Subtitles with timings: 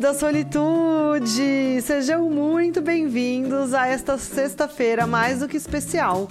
[0.00, 1.82] da solitude!
[1.82, 6.26] Sejam muito bem-vindos a esta sexta-feira mais do que especial,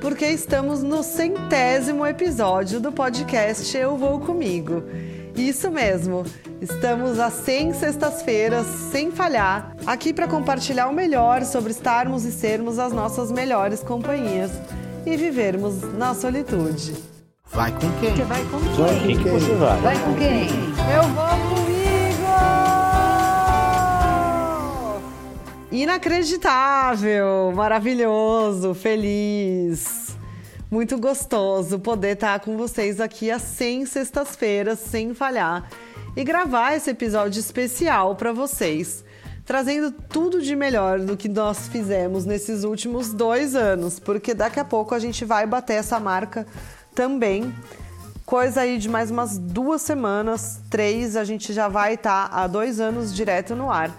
[0.00, 4.82] porque estamos no centésimo episódio do podcast Eu Vou Comigo.
[5.36, 6.24] Isso mesmo,
[6.62, 12.78] estamos a 100 sextas-feiras, sem falhar, aqui para compartilhar o melhor sobre estarmos e sermos
[12.78, 14.50] as nossas melhores companhias
[15.04, 16.94] e vivermos na solitude.
[17.52, 18.16] Vai com quem?
[18.16, 18.74] Você vai com quem?
[18.74, 19.80] Vai com quem que você vai?
[19.82, 20.48] Vai com quem?
[20.94, 21.53] Eu vou
[25.74, 30.16] Inacreditável, maravilhoso, feliz,
[30.70, 35.68] muito gostoso poder estar com vocês aqui às 100 sextas-feiras, sem falhar,
[36.16, 39.04] e gravar esse episódio especial para vocês,
[39.44, 44.64] trazendo tudo de melhor do que nós fizemos nesses últimos dois anos, porque daqui a
[44.64, 46.46] pouco a gente vai bater essa marca
[46.94, 47.52] também.
[48.24, 52.78] Coisa aí de mais umas duas semanas, três, a gente já vai estar há dois
[52.78, 53.90] anos direto no ar,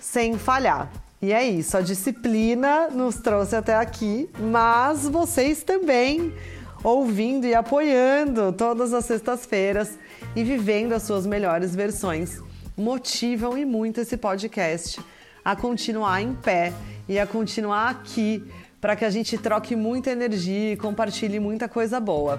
[0.00, 1.03] sem falhar.
[1.24, 6.34] E é isso, a disciplina nos trouxe até aqui, mas vocês também
[6.82, 9.98] ouvindo e apoiando todas as sextas-feiras
[10.36, 12.42] e vivendo as suas melhores versões
[12.76, 15.00] motivam e muito esse podcast
[15.42, 16.74] a continuar em pé
[17.08, 18.44] e a continuar aqui
[18.78, 22.38] para que a gente troque muita energia e compartilhe muita coisa boa.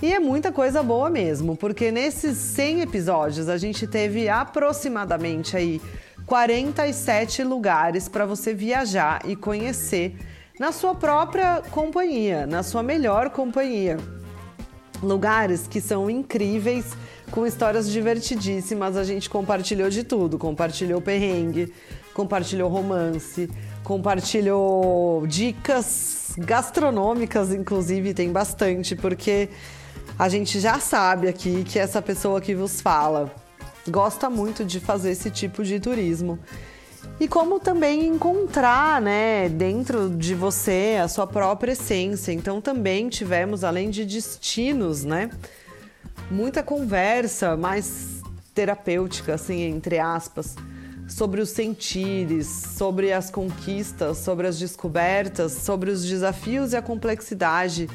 [0.00, 5.80] E é muita coisa boa mesmo, porque nesses 100 episódios a gente teve aproximadamente aí
[6.30, 10.16] 47 lugares para você viajar e conhecer
[10.60, 13.96] na sua própria companhia, na sua melhor companhia.
[15.02, 16.96] Lugares que são incríveis,
[17.32, 18.96] com histórias divertidíssimas.
[18.96, 21.74] A gente compartilhou de tudo: compartilhou perrengue,
[22.14, 23.50] compartilhou romance,
[23.82, 29.48] compartilhou dicas gastronômicas, inclusive, tem bastante, porque
[30.16, 33.34] a gente já sabe aqui que essa pessoa que vos fala
[33.88, 36.38] gosta muito de fazer esse tipo de turismo.
[37.18, 42.32] E como também encontrar, né, dentro de você a sua própria essência.
[42.32, 45.30] Então também tivemos, além de destinos, né,
[46.30, 48.22] muita conversa mais
[48.54, 50.56] terapêutica, assim, entre aspas,
[51.08, 57.88] sobre os sentires, sobre as conquistas, sobre as descobertas, sobre os desafios e a complexidade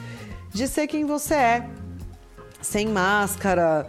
[0.54, 1.70] de ser quem você é,
[2.62, 3.88] sem máscara,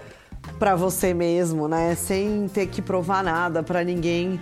[0.59, 1.95] para você mesmo, né?
[1.95, 4.41] Sem ter que provar nada para ninguém.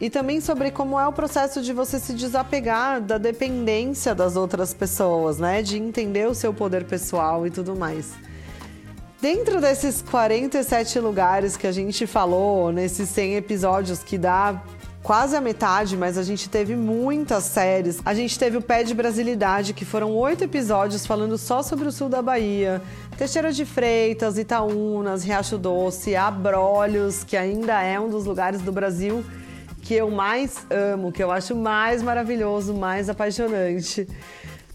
[0.00, 4.74] E também sobre como é o processo de você se desapegar da dependência das outras
[4.74, 5.62] pessoas, né?
[5.62, 8.12] De entender o seu poder pessoal e tudo mais.
[9.20, 14.62] Dentro desses 47 lugares que a gente falou, nesses 100 episódios que dá
[15.02, 17.98] quase a metade, mas a gente teve muitas séries.
[18.04, 21.92] A gente teve o Pé de Brasilidade, que foram oito episódios falando só sobre o
[21.92, 22.82] sul da Bahia.
[23.16, 29.24] Teixeira de Freitas, Itaúnas, Riacho Doce, Abrolhos, que ainda é um dos lugares do Brasil
[29.80, 34.06] que eu mais amo, que eu acho mais maravilhoso, mais apaixonante.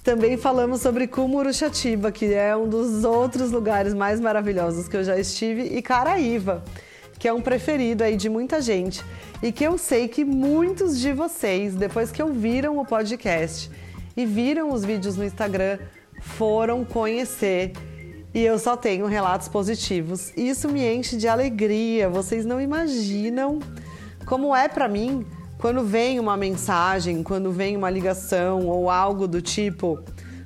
[0.04, 5.20] Também falamos sobre Cumuruxatiba, que é um dos outros lugares mais maravilhosos que eu já
[5.20, 6.64] estive, e Caraíva,
[7.20, 9.06] que é um preferido aí de muita gente
[9.44, 13.70] e que eu sei que muitos de vocês, depois que ouviram o podcast
[14.18, 15.78] e viram os vídeos no Instagram,
[16.20, 17.74] foram conhecer
[18.34, 20.32] e eu só tenho relatos positivos.
[20.38, 22.10] Isso me enche de alegria.
[22.10, 23.60] Vocês não imaginam
[24.26, 25.26] como é para mim
[25.58, 30.00] quando vem uma mensagem, quando vem uma ligação ou algo do tipo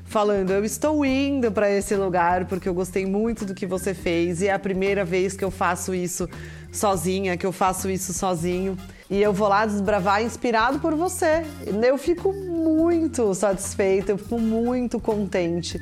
[0.04, 4.42] falando: "Eu estou indo para esse lugar porque eu gostei muito do que você fez
[4.42, 6.28] e é a primeira vez que eu faço isso
[6.72, 8.76] sozinha, que eu faço isso sozinho".
[9.08, 11.46] E eu vou lá desbravar inspirado por você.
[11.84, 15.80] Eu fico muito satisfeita, eu fico muito contente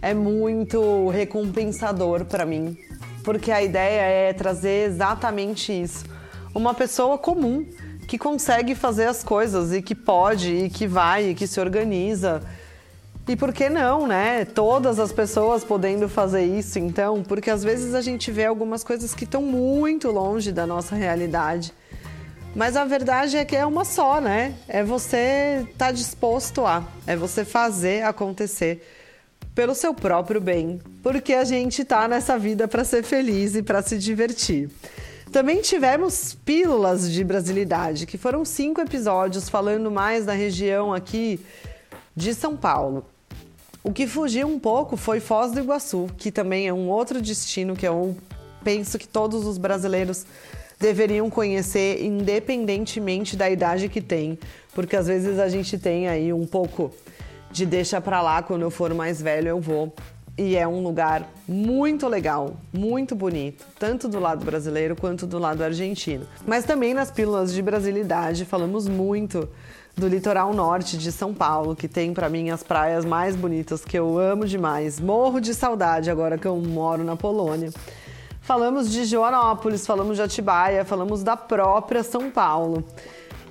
[0.00, 2.76] é muito recompensador para mim,
[3.24, 6.04] porque a ideia é trazer exatamente isso.
[6.54, 7.66] Uma pessoa comum
[8.06, 12.42] que consegue fazer as coisas e que pode e que vai e que se organiza.
[13.28, 14.46] E por que não, né?
[14.46, 19.12] Todas as pessoas podendo fazer isso, então, porque às vezes a gente vê algumas coisas
[19.12, 21.74] que estão muito longe da nossa realidade.
[22.56, 24.54] Mas a verdade é que é uma só, né?
[24.66, 28.82] É você estar tá disposto a, é você fazer acontecer
[29.58, 33.82] pelo seu próprio bem, porque a gente tá nessa vida para ser feliz e para
[33.82, 34.70] se divertir.
[35.32, 41.40] Também tivemos Pílulas de Brasilidade, que foram cinco episódios falando mais da região aqui
[42.14, 43.04] de São Paulo.
[43.82, 47.74] O que fugiu um pouco foi Foz do Iguaçu, que também é um outro destino
[47.74, 48.16] que eu
[48.62, 50.24] penso que todos os brasileiros
[50.78, 54.38] deveriam conhecer, independentemente da idade que tem,
[54.72, 56.94] porque às vezes a gente tem aí um pouco
[57.50, 59.92] de deixa pra lá, quando eu for mais velho eu vou.
[60.38, 65.64] e é um lugar muito legal, muito bonito, tanto do lado brasileiro quanto do lado
[65.64, 66.24] argentino.
[66.46, 69.48] Mas também nas pílulas de brasilidade falamos muito
[69.96, 73.98] do litoral norte de São Paulo, que tem para mim as praias mais bonitas que
[73.98, 75.00] eu amo demais.
[75.00, 77.72] Morro de saudade agora que eu moro na Polônia.
[78.40, 82.84] Falamos de Joanópolis, falamos de Atibaia, falamos da própria São Paulo.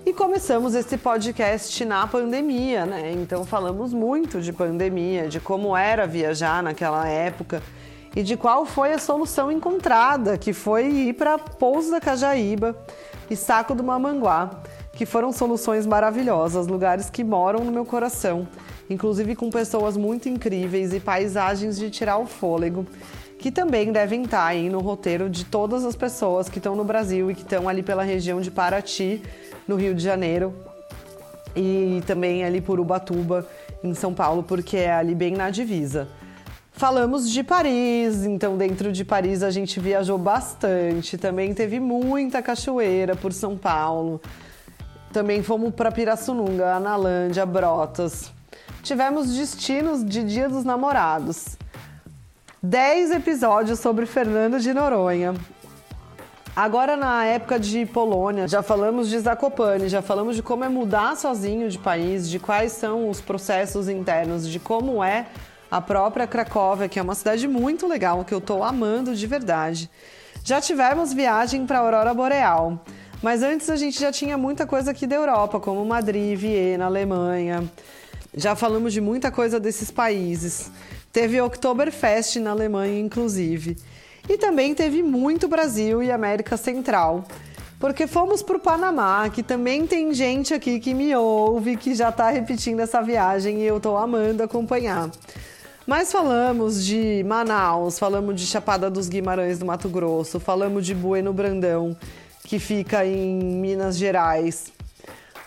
[0.07, 3.12] E começamos esse podcast na pandemia, né?
[3.12, 7.62] Então falamos muito de pandemia, de como era viajar naquela época
[8.15, 12.74] e de qual foi a solução encontrada, que foi ir para Pouso da Cajaíba
[13.30, 14.62] e Saco do Mamanguá,
[14.94, 18.48] que foram soluções maravilhosas, lugares que moram no meu coração,
[18.89, 22.86] inclusive com pessoas muito incríveis e paisagens de tirar o fôlego,
[23.38, 27.30] que também devem estar aí no roteiro de todas as pessoas que estão no Brasil
[27.30, 29.21] e que estão ali pela região de Paraty
[29.67, 30.53] no Rio de Janeiro
[31.55, 33.47] e também ali por Ubatuba,
[33.83, 36.07] em São Paulo, porque é ali bem na divisa.
[36.71, 43.15] Falamos de Paris, então dentro de Paris a gente viajou bastante, também teve muita cachoeira
[43.15, 44.21] por São Paulo.
[45.11, 48.31] Também fomos para Pirassununga, Analândia, Brotas.
[48.83, 51.57] Tivemos destinos de Dia dos Namorados.
[52.61, 55.33] 10 episódios sobre Fernando de Noronha.
[56.57, 61.15] Agora, na época de Polônia, já falamos de Zakopane, já falamos de como é mudar
[61.15, 65.27] sozinho de país, de quais são os processos internos, de como é
[65.69, 69.88] a própria Cracóvia, que é uma cidade muito legal, que eu estou amando de verdade.
[70.44, 72.83] Já tivemos viagem para a Aurora Boreal,
[73.21, 77.71] mas antes a gente já tinha muita coisa aqui da Europa, como Madrid, Viena, Alemanha.
[78.33, 80.71] Já falamos de muita coisa desses países.
[81.13, 83.77] Teve Oktoberfest na Alemanha, inclusive.
[84.29, 87.24] E também teve muito Brasil e América Central.
[87.79, 92.09] Porque fomos para o Panamá, que também tem gente aqui que me ouve, que já
[92.09, 95.09] está repetindo essa viagem e eu estou amando acompanhar.
[95.85, 101.31] Mas falamos de Manaus, falamos de Chapada dos Guimarães do Mato Grosso, falamos de Bueno
[101.31, 101.95] Brandão,
[102.44, 104.73] que fica em Minas Gerais.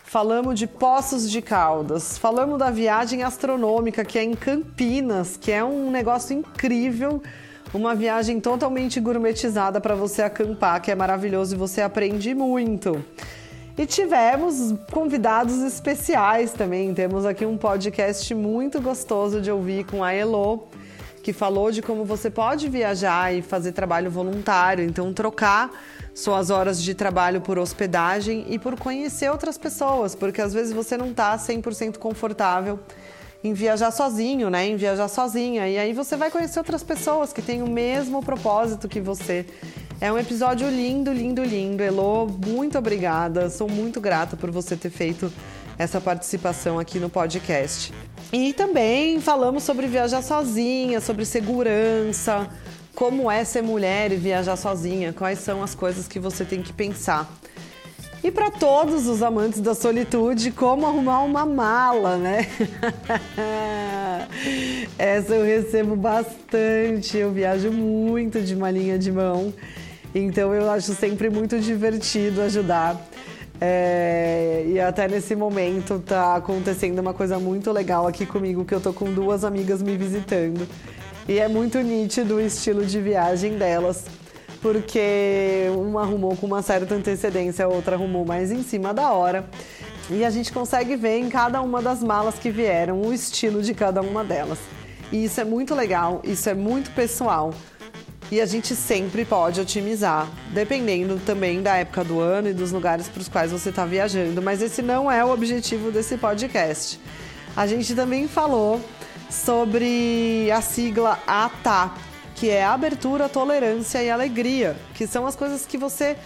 [0.04, 5.62] Falamos de Poços de Caldas, falamos da viagem astronômica que é em Campinas, que é
[5.62, 7.22] um negócio incrível
[7.72, 13.04] uma viagem totalmente gourmetizada para você acampar, que é maravilhoso e você aprende muito.
[13.78, 16.92] E tivemos convidados especiais também.
[16.92, 20.68] Temos aqui um podcast muito gostoso de ouvir com a Elo,
[21.22, 25.70] que falou de como você pode viajar e fazer trabalho voluntário, então trocar
[26.12, 30.96] suas horas de trabalho por hospedagem e por conhecer outras pessoas, porque às vezes você
[30.96, 32.80] não está 100% confortável
[33.42, 34.66] em viajar sozinho, né?
[34.66, 35.68] Em viajar sozinha.
[35.68, 39.46] E aí você vai conhecer outras pessoas que têm o mesmo propósito que você.
[40.00, 41.82] É um episódio lindo, lindo, lindo.
[41.82, 43.48] Elô, muito obrigada.
[43.48, 45.32] Sou muito grata por você ter feito
[45.78, 47.92] essa participação aqui no podcast.
[48.32, 52.48] E também falamos sobre viajar sozinha, sobre segurança,
[52.94, 56.72] como é ser mulher e viajar sozinha, quais são as coisas que você tem que
[56.72, 57.30] pensar.
[58.22, 62.46] E para todos os amantes da solitude, como arrumar uma mala, né?
[64.98, 69.54] Essa eu recebo bastante, eu viajo muito de malinha de mão,
[70.14, 73.08] então eu acho sempre muito divertido ajudar.
[73.58, 78.80] É, e até nesse momento tá acontecendo uma coisa muito legal aqui comigo, que eu
[78.80, 80.68] tô com duas amigas me visitando.
[81.26, 84.04] E é muito nítido o estilo de viagem delas
[84.60, 89.48] porque uma arrumou com uma certa antecedência, a outra arrumou mais em cima da hora.
[90.10, 93.72] E a gente consegue ver em cada uma das malas que vieram o estilo de
[93.72, 94.58] cada uma delas.
[95.12, 97.54] E isso é muito legal, isso é muito pessoal.
[98.30, 103.08] E a gente sempre pode otimizar, dependendo também da época do ano e dos lugares
[103.08, 104.40] para os quais você está viajando.
[104.40, 107.00] Mas esse não é o objetivo desse podcast.
[107.56, 108.80] A gente também falou
[109.28, 111.92] sobre a sigla ATA,
[112.40, 116.16] que é abertura, tolerância e alegria, que são as coisas que você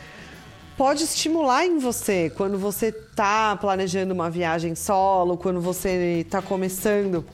[0.76, 7.24] pode estimular em você quando você está planejando uma viagem solo, quando você está começando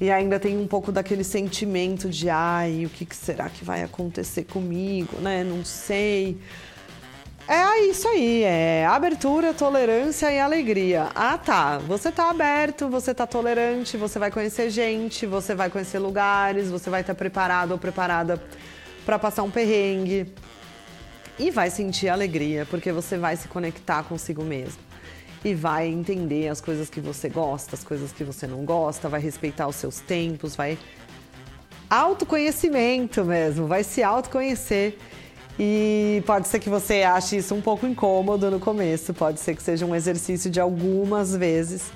[0.00, 3.84] e ainda tem um pouco daquele sentimento de ai, o que, que será que vai
[3.84, 5.44] acontecer comigo, né?
[5.44, 6.38] Não sei.
[7.50, 11.08] É isso aí, é abertura, tolerância e alegria.
[11.14, 11.78] Ah, tá.
[11.78, 16.90] Você tá aberto, você tá tolerante, você vai conhecer gente, você vai conhecer lugares, você
[16.90, 18.38] vai estar tá preparado ou preparada
[19.06, 20.30] para passar um perrengue.
[21.38, 24.82] E vai sentir alegria, porque você vai se conectar consigo mesmo.
[25.42, 29.22] E vai entender as coisas que você gosta, as coisas que você não gosta, vai
[29.22, 30.76] respeitar os seus tempos, vai.
[31.88, 34.98] Autoconhecimento mesmo, vai se autoconhecer
[35.58, 39.62] e pode ser que você ache isso um pouco incômodo no começo, pode ser que
[39.62, 41.90] seja um exercício de algumas vezes,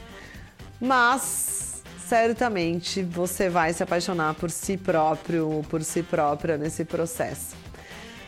[0.80, 7.54] mas certamente você vai se apaixonar por si próprio, por si própria nesse processo.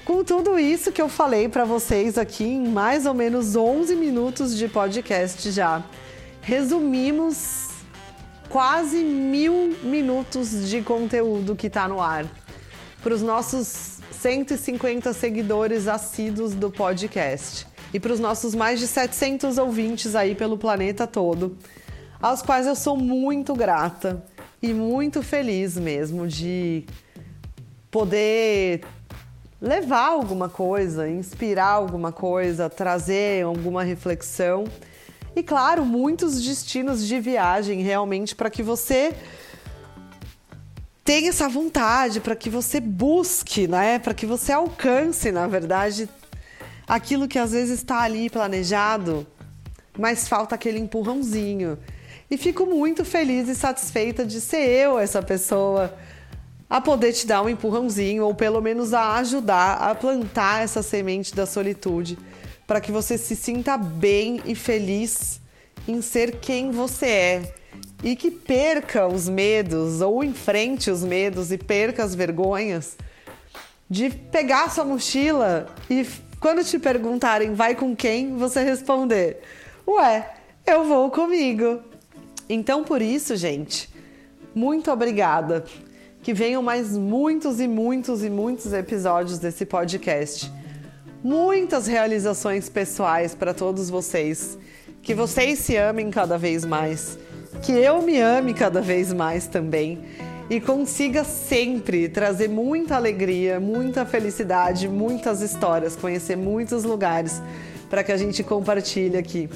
[0.04, 4.56] Com tudo isso que eu falei para vocês aqui em mais ou menos 11 minutos
[4.56, 5.82] de podcast já,
[6.42, 7.70] resumimos
[8.48, 12.26] quase mil minutos de conteúdo que está no ar
[13.02, 13.93] para os nossos
[14.24, 20.56] 150 seguidores assíduos do podcast e para os nossos mais de 700 ouvintes aí pelo
[20.56, 21.58] planeta todo,
[22.22, 24.24] aos quais eu sou muito grata
[24.62, 26.86] e muito feliz mesmo de
[27.90, 28.82] poder
[29.60, 34.64] levar alguma coisa, inspirar alguma coisa, trazer alguma reflexão.
[35.36, 39.12] E claro, muitos destinos de viagem realmente para que você
[41.04, 43.98] tenha essa vontade, para que você busque, né?
[43.98, 46.08] Para que você alcance, na verdade,
[46.88, 49.26] aquilo que às vezes está ali planejado,
[49.98, 51.78] mas falta aquele empurrãozinho.
[52.30, 55.94] E fico muito feliz e satisfeita de ser eu essa pessoa
[56.68, 61.34] a poder te dar um empurrãozinho ou pelo menos a ajudar a plantar essa semente
[61.34, 62.18] da solitude
[62.66, 65.38] para que você se sinta bem e feliz
[65.86, 67.54] em ser quem você é
[68.04, 72.98] e que perca os medos ou enfrente os medos e perca as vergonhas
[73.88, 76.06] de pegar sua mochila e
[76.38, 79.40] quando te perguntarem vai com quem, você responder:
[79.88, 80.30] "Ué,
[80.66, 81.80] eu vou comigo".
[82.46, 83.88] Então por isso, gente,
[84.54, 85.64] muito obrigada
[86.22, 90.52] que venham mais muitos e muitos e muitos episódios desse podcast.
[91.22, 94.58] Muitas realizações pessoais para todos vocês.
[95.02, 97.18] Que vocês se amem cada vez mais.
[97.62, 100.00] Que eu me ame cada vez mais também.
[100.50, 107.40] E consiga sempre trazer muita alegria, muita felicidade, muitas histórias, conhecer muitos lugares
[107.88, 109.48] para que a gente compartilhe aqui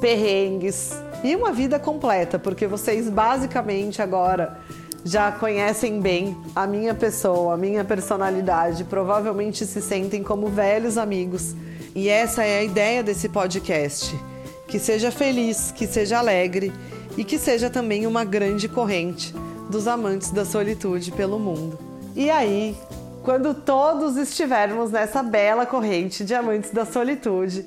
[0.00, 4.58] perrengues e uma vida completa, porque vocês basicamente agora
[5.04, 11.54] já conhecem bem a minha pessoa, a minha personalidade, provavelmente se sentem como velhos amigos.
[11.94, 14.18] E essa é a ideia desse podcast:
[14.66, 16.72] que seja feliz, que seja alegre
[17.16, 19.34] e que seja também uma grande corrente
[19.70, 21.78] dos amantes da solitude pelo mundo.
[22.14, 22.76] E aí,
[23.22, 27.66] quando todos estivermos nessa bela corrente de amantes da solitude,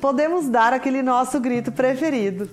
[0.00, 2.48] podemos dar aquele nosso grito preferido.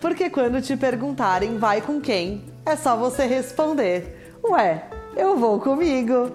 [0.00, 4.84] Porque quando te perguntarem vai com quem, é só você responder: Ué,
[5.16, 6.30] eu vou comigo.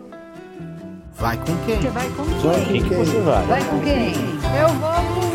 [1.15, 1.81] Vai com quem?
[1.81, 2.81] Você vai com Vai quem?
[2.81, 3.45] com quem você vai?
[3.45, 4.13] Vai com quem?
[4.59, 5.28] Eu vou com